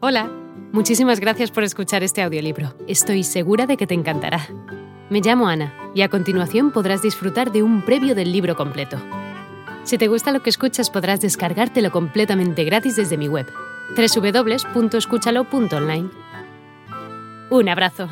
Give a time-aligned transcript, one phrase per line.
[0.00, 0.30] Hola,
[0.72, 2.72] muchísimas gracias por escuchar este audiolibro.
[2.86, 4.46] Estoy segura de que te encantará.
[5.10, 8.96] Me llamo Ana y a continuación podrás disfrutar de un previo del libro completo.
[9.82, 13.48] Si te gusta lo que escuchas podrás descargártelo completamente gratis desde mi web,
[13.96, 16.10] www.escúchalo.online.
[17.50, 18.08] Un abrazo.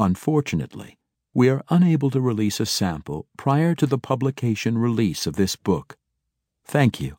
[0.00, 0.98] Unfortunately,
[1.32, 5.96] we are unable to release a sample prior to the publication release of this book.
[6.64, 7.18] Thank you.